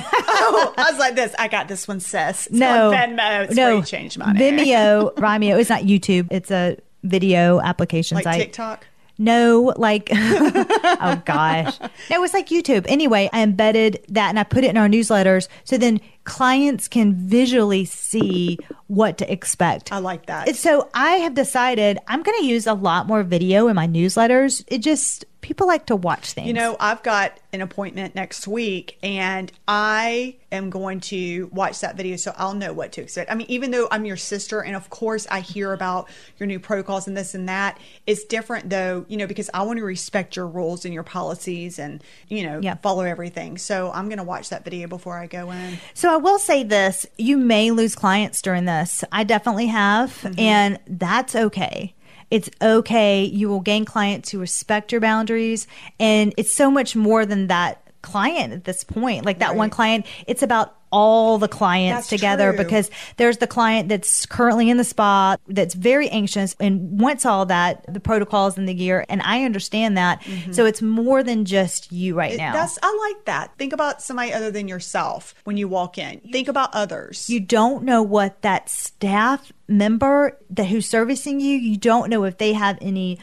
[0.46, 1.35] Oh, I was like this.
[1.38, 2.48] I got this one, sis.
[2.48, 2.90] It's no.
[2.92, 3.44] Venmo.
[3.44, 3.83] It's no.
[3.83, 4.38] change money.
[4.38, 5.59] Vimeo, Vimeo.
[5.59, 6.28] It's not YouTube.
[6.30, 8.40] It's a video application like site.
[8.40, 8.87] TikTok.
[9.16, 11.78] No, like, oh gosh.
[11.78, 12.85] No, it was like YouTube.
[12.88, 17.14] Anyway, I embedded that and I put it in our newsletters so then clients can
[17.14, 19.92] visually see what to expect.
[19.92, 20.57] I like that.
[20.57, 24.64] So I have decided I'm going to use a lot more video in my newsletters.
[24.66, 26.48] It just, people like to watch things.
[26.48, 31.96] You know, I've got an appointment next week and I am going to watch that
[31.96, 33.30] video so I'll know what to expect.
[33.30, 36.59] I mean, even though I'm your sister and of course I hear about your new
[36.59, 40.35] protocols and this and that, it's different though, you know, because I want to respect
[40.35, 42.76] your rules and your policies and, you know, Yeah.
[42.76, 43.59] follow everything.
[43.59, 45.78] So I'm going to watch that video before I go in.
[45.92, 49.04] So I will say this you may lose clients during this.
[49.12, 50.40] I definitely have, Mm-hmm.
[50.40, 51.93] and that's okay.
[52.30, 53.24] It's okay.
[53.24, 55.66] You will gain clients who respect your boundaries.
[56.00, 59.24] And it's so much more than that client at this point.
[59.24, 62.62] Like that one client, it's about all the clients That's together true.
[62.62, 67.46] because there's the client that's currently in the spa that's very anxious and wants all
[67.46, 69.04] that, the protocols and the gear.
[69.08, 70.24] And I understand that.
[70.52, 72.40] So it's more than just you right Mm-hmm.
[72.40, 72.52] It- now.
[72.52, 73.58] That's I like that.
[73.58, 76.20] Think about somebody other than yourself when you walk in.
[76.30, 77.28] Think about others.
[77.28, 82.36] you don't know what that staff member that who's servicing you you don't know if
[82.38, 83.18] they have any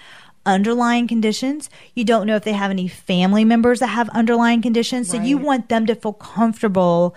[0.45, 1.69] underlying conditions.
[1.93, 5.09] You don't know if they have any family members that have underlying conditions.
[5.09, 7.15] So you want them to feel comfortable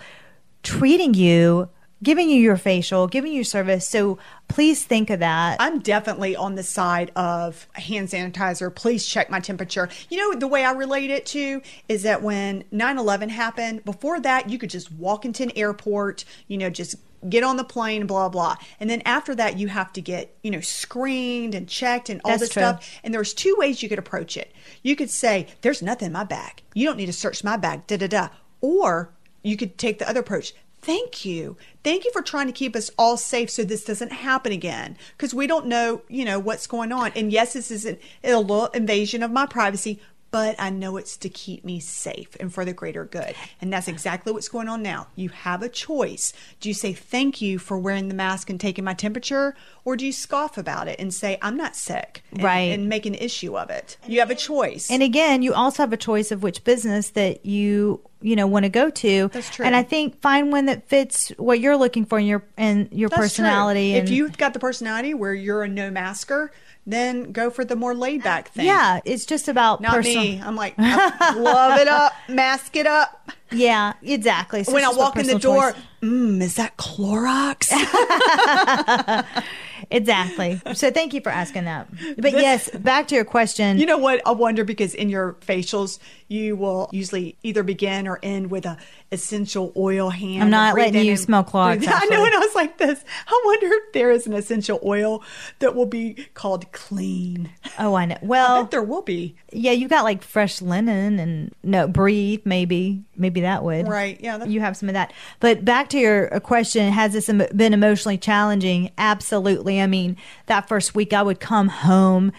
[0.63, 1.69] treating you
[2.03, 3.89] giving you your facial giving you service.
[3.89, 5.57] So please think of that.
[5.59, 8.73] I'm definitely on the side of hand sanitizer.
[8.73, 9.89] Please check my temperature.
[10.09, 14.19] You know, the way I relate it to is that when 9 11 happened, before
[14.21, 16.95] that, you could just walk into an airport, you know, just
[17.29, 18.55] get on the plane, blah, blah.
[18.79, 22.31] And then after that, you have to get, you know, screened and checked and all
[22.31, 22.61] That's this true.
[22.61, 22.99] stuff.
[23.03, 24.53] And there's two ways you could approach it.
[24.83, 26.61] You could say, There's nothing in my bag.
[26.73, 28.29] You don't need to search my bag, da da da.
[28.61, 29.11] Or
[29.43, 30.53] you could take the other approach.
[30.81, 31.57] Thank you.
[31.83, 34.97] Thank you for trying to keep us all safe so this doesn't happen again.
[35.17, 37.11] Because we don't know, you know, what's going on.
[37.15, 39.99] And yes, this is an, a little invasion of my privacy,
[40.35, 43.35] but I know it's to keep me safe and for the greater good.
[43.61, 45.07] And that's exactly what's going on now.
[45.15, 46.33] You have a choice.
[46.59, 49.55] Do you say thank you for wearing the mask and taking my temperature?
[49.85, 52.21] Or do you scoff about it and say, I'm not sick?
[52.33, 52.73] and- Right.
[52.73, 53.95] And make an issue of it.
[54.05, 54.91] You have a choice.
[54.91, 58.63] And again, you also have a choice of which business that you you know want
[58.63, 59.29] to go to.
[59.31, 59.65] That's true.
[59.65, 63.07] And I think find one that fits what you're looking for in your and your
[63.07, 63.25] That's true.
[63.43, 63.93] personality.
[63.93, 66.51] If you've got the personality where you're a no masker,
[66.85, 68.65] then go for the more laid back uh, thing.
[68.67, 70.41] yeah, it's just about Not personal- me.
[70.43, 73.31] I'm like, love it up, mask it up.
[73.55, 74.63] Yeah, exactly.
[74.63, 77.71] So when I walk in the door, mm, is that Clorox?
[79.91, 80.61] exactly.
[80.73, 81.87] So thank you for asking that.
[82.17, 83.77] But yes, back to your question.
[83.77, 84.21] you know what?
[84.25, 88.77] I wonder because in your facials, you will usually either begin or end with a
[89.11, 90.43] essential oil hand.
[90.43, 93.03] I'm not letting you and smell Clorox, I know, and I was like this.
[93.27, 95.23] I wonder if there is an essential oil
[95.59, 97.51] that will be called clean.
[97.77, 98.15] oh, I know.
[98.15, 99.35] I Well, bet there will be.
[99.51, 102.41] yeah, you got like fresh linen and no breathe.
[102.43, 103.87] Maybe, maybe that would.
[103.87, 104.19] Right.
[104.21, 104.43] Yeah.
[104.45, 105.13] You have some of that.
[105.39, 108.91] But back to your uh, question, has this been emotionally challenging?
[108.97, 109.81] Absolutely.
[109.81, 112.31] I mean, that first week I would come home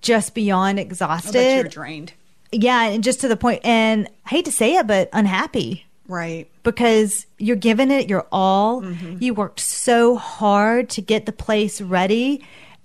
[0.00, 1.70] just beyond bet you're exhausted.
[1.70, 2.12] drained.
[2.50, 6.50] Yeah, and just to the point, and I hate to say it, but unhappy Right.
[6.64, 8.82] because you're giving it your all.
[8.82, 9.16] Mm-hmm.
[9.20, 12.44] You worked so hard to get the place ready.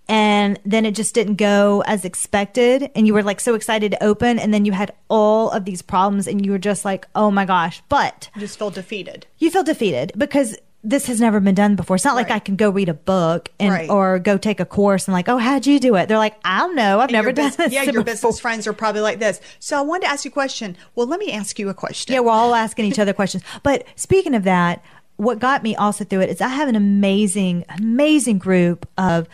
[0.10, 2.90] And then it just didn't go as expected.
[2.96, 4.40] And you were like so excited to open.
[4.40, 6.28] And then you had all of these problems.
[6.28, 7.82] And you were just like, oh my gosh.
[7.90, 9.26] But You just feel defeated.
[9.38, 11.98] you feel defeated because this has never been done before.
[11.98, 13.90] It's not like I can go read a book and Right.
[13.90, 16.08] or go take a course and like, oh, how'd you do it?
[16.08, 17.00] They're like, I don't know.
[17.00, 17.74] I've And never done this.
[17.74, 19.42] Yeah, your before." business friends are probably like this.
[19.60, 20.78] So I wanted to ask you a question.
[20.96, 22.14] Well, let me ask you a question.
[22.14, 23.44] Yeah, we're all asking each other questions.
[23.64, 24.82] But speaking of that,
[25.18, 29.28] what got me also through it is I have an amazing, amazing group of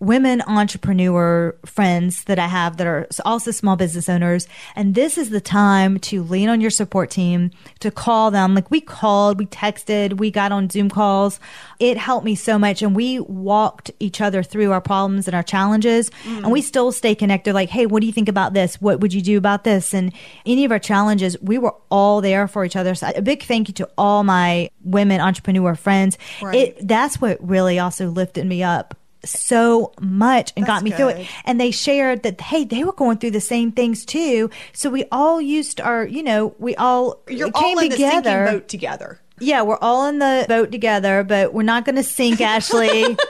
[0.00, 4.46] women entrepreneur friends that I have that are also small business owners.
[4.76, 8.54] And this is the time to lean on your support team, to call them.
[8.54, 11.40] Like we called, we texted, we got on Zoom calls.
[11.80, 12.82] It helped me so much.
[12.82, 16.10] And we walked each other through our problems and our challenges.
[16.24, 16.44] Mm.
[16.44, 17.54] And we still stay connected.
[17.54, 18.80] Like, hey, what do you think about this?
[18.80, 19.92] What would you do about this?
[19.92, 20.12] And
[20.46, 22.94] any of our challenges, we were all there for each other.
[22.94, 26.18] So a big thank you to all my women entrepreneur friends.
[26.40, 26.54] Right.
[26.54, 28.94] It, that's what really also lifted me up
[29.24, 30.96] so much and That's got me good.
[30.96, 31.28] through it.
[31.44, 34.50] And they shared that, hey, they were going through the same things too.
[34.72, 38.44] So we all used our, you know, we all You're came all together.
[38.46, 39.20] The boat together.
[39.40, 43.16] Yeah, we're all in the boat together, but we're not going to sink, Ashley.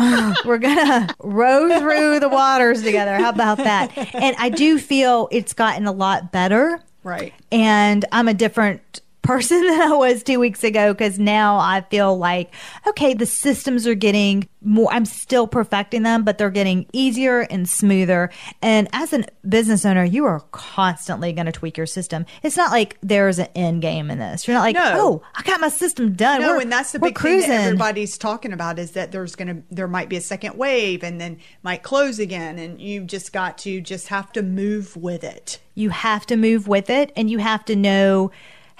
[0.44, 3.16] we're gonna row through the waters together.
[3.16, 3.90] How about that?
[4.14, 6.80] And I do feel it's gotten a lot better.
[7.02, 7.34] Right.
[7.50, 12.16] And I'm a different person than I was two weeks ago because now I feel
[12.16, 12.52] like,
[12.86, 17.68] okay, the systems are getting more, I'm still perfecting them, but they're getting easier and
[17.68, 18.30] smoother.
[18.60, 22.26] And as a business owner, you are constantly going to tweak your system.
[22.42, 24.46] It's not like there's an end game in this.
[24.46, 24.92] You're not like, no.
[24.96, 26.42] oh, I got my system done.
[26.42, 27.48] No, we're, and that's the big cruising.
[27.48, 30.56] thing that everybody's talking about is that there's going to, there might be a second
[30.56, 32.58] wave and then might close again.
[32.58, 35.58] And you just got to just have to move with it.
[35.74, 38.30] You have to move with it and you have to know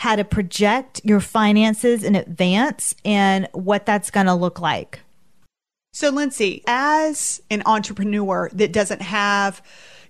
[0.01, 5.01] how to project your finances in advance and what that's going to look like.
[5.92, 9.61] So, Lindsey, as an entrepreneur that doesn't have,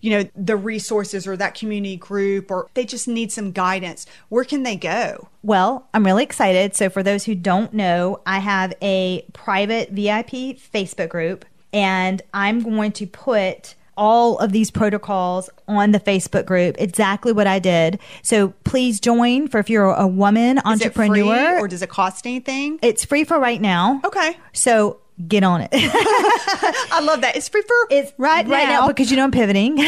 [0.01, 4.45] you know, the resources or that community group, or they just need some guidance, where
[4.45, 5.27] can they go?
[5.43, 6.77] Well, I'm really excited.
[6.77, 12.61] So, for those who don't know, I have a private VIP Facebook group, and I'm
[12.63, 16.77] going to put all of these protocols on the Facebook group.
[16.79, 17.99] Exactly what I did.
[18.23, 21.59] So please join for if you're a woman entrepreneur.
[21.59, 22.79] or does it cost anything?
[22.83, 24.01] It's free for right now.
[24.05, 24.37] Okay.
[24.53, 24.99] So
[25.29, 25.69] get on it.
[26.93, 27.37] I love that.
[27.37, 28.81] It's free for it's right, right now.
[28.81, 29.77] now because you know I'm pivoting.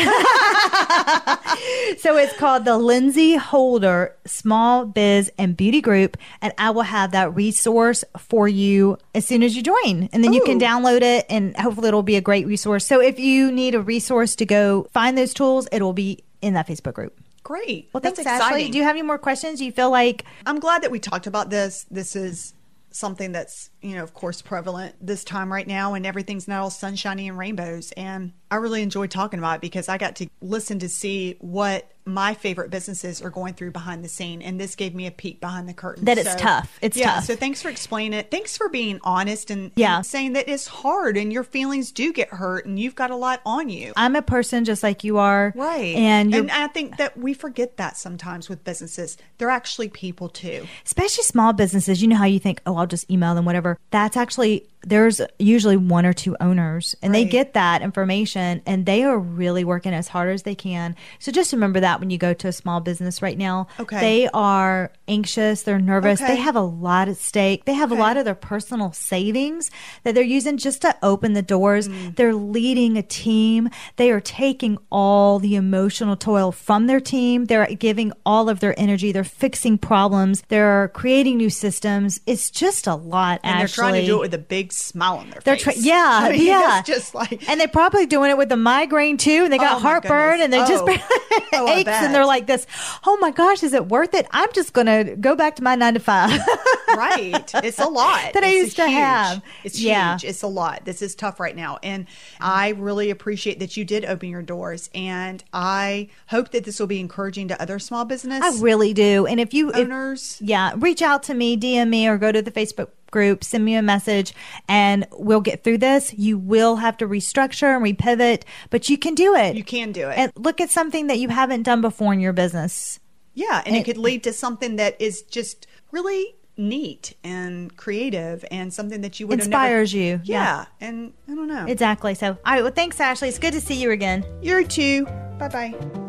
[1.99, 7.13] so it's called the Lindsey Holder Small Biz and Beauty Group, and I will have
[7.13, 10.37] that resource for you as soon as you join, and then Ooh.
[10.37, 12.87] you can download it, and hopefully it'll be a great resource.
[12.87, 16.55] So if you need a resource to go find those tools, it will be in
[16.55, 17.19] that Facebook group.
[17.43, 17.89] Great.
[17.93, 18.69] Well, thanks, That's Ashley.
[18.69, 19.59] Do you have any more questions?
[19.59, 21.87] Do you feel like I'm glad that we talked about this.
[21.91, 22.55] This is
[22.95, 26.71] something that's you know of course prevalent this time right now and everything's not all
[26.71, 27.93] sunshiny and rainbows.
[27.93, 31.92] And i really enjoyed talking about it because i got to listen to see what
[32.05, 35.41] my favorite businesses are going through behind the scene and this gave me a peek
[35.41, 36.05] behind the curtain.
[36.05, 36.79] That it's tough.
[36.83, 37.25] It's yeah, tough.
[37.25, 38.31] so thanks for explaining it.
[38.31, 39.97] Thanks for being honest and, yeah.
[39.97, 43.17] And saying that it's hard and your feelings do get hurt and you've got a
[43.17, 43.93] lot on you.
[43.97, 45.53] I'm a person just like you are.
[45.55, 45.95] Right.
[45.97, 49.17] And and i think that we forget that sometimes with businesses.
[49.39, 50.67] They're actually people too.
[50.85, 52.03] Especially small businesses.
[52.03, 53.79] You know how you think oh i'll just email them whatever.
[53.91, 57.25] That's actually there's usually one or two owners and right.
[57.25, 60.97] they get that information and they are really working as hard as they can.
[61.19, 63.67] So just remember that when you go to a small business right now.
[63.79, 64.01] Okay.
[64.01, 66.35] They are anxious, they're nervous, okay.
[66.35, 67.65] they have a lot at stake.
[67.65, 68.01] They have okay.
[68.01, 69.71] a lot of their personal savings
[70.05, 71.89] that they're using just to open the doors.
[71.89, 72.17] Mm.
[72.17, 73.69] They're leading a team.
[73.97, 77.47] They are taking all the emotional toil from their team.
[77.47, 79.13] They're giving all of their energy.
[79.13, 80.43] They're fixing problems.
[80.49, 82.21] They're creating new systems.
[82.27, 83.61] It's just a lot, and Ashley.
[83.61, 85.65] they're trying to do it with a big smile on their they're face.
[85.65, 86.83] Tra- yeah, I mean, yeah.
[86.83, 89.45] just like, and they're probably doing it with the migraine too.
[89.45, 90.67] And they got oh heartburn, and they oh.
[90.67, 90.85] just
[91.53, 92.67] oh, aches, and they're like this.
[93.07, 94.27] Oh my gosh, is it worth it?
[94.31, 96.31] I'm just gonna go back to my nine to five.
[96.89, 99.43] right, it's a lot that I used to huge, have.
[99.65, 100.15] It's yeah.
[100.15, 100.25] huge.
[100.25, 100.85] It's a lot.
[100.85, 102.07] This is tough right now, and
[102.41, 106.87] I really appreciate that you did open your doors, and I hope that this will
[106.87, 108.43] be encouraging to other small business.
[108.43, 109.27] I really do.
[109.27, 112.43] And if you owners, if, yeah, reach out to me, DM me, or go to
[112.43, 114.35] the Facebook group, send me a message
[114.69, 116.13] and we'll get through this.
[116.15, 119.55] You will have to restructure and repivot, but you can do it.
[119.55, 120.19] You can do it.
[120.19, 122.99] And look at something that you haven't done before in your business.
[123.35, 128.45] Yeah, and it, it could lead to something that is just really neat and creative
[128.51, 130.21] and something that you would inspires never, you.
[130.25, 132.15] Yeah, yeah, and I don't know exactly.
[132.15, 132.63] So, all right.
[132.63, 133.29] Well, thanks, Ashley.
[133.29, 134.25] It's good to see you again.
[134.43, 135.07] You too.
[135.39, 136.02] Bye bye.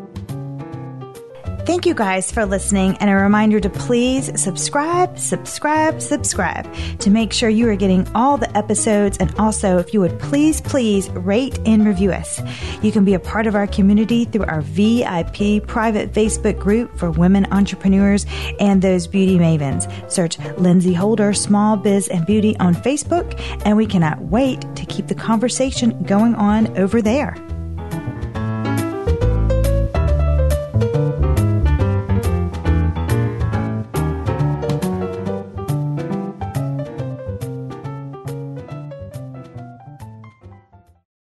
[1.66, 7.32] Thank you guys for listening, and a reminder to please subscribe, subscribe, subscribe to make
[7.32, 9.16] sure you are getting all the episodes.
[9.16, 12.42] And also, if you would please, please rate and review us.
[12.82, 17.10] You can be a part of our community through our VIP private Facebook group for
[17.10, 18.26] women entrepreneurs
[18.60, 19.90] and those beauty mavens.
[20.12, 25.06] Search Lindsey Holder Small Biz and Beauty on Facebook, and we cannot wait to keep
[25.06, 27.34] the conversation going on over there.